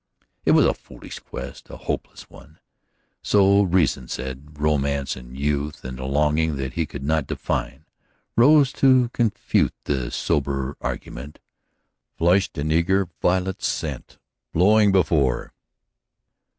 [0.45, 2.57] It was a foolish quest, a hopeless one.
[3.21, 4.59] So reason said.
[4.59, 7.85] Romance and youth, and the longing that he could not define,
[8.35, 11.37] rose to confute this sober argument,
[12.17, 14.17] flushed and eager, violet scent
[14.53, 15.53] blowing before.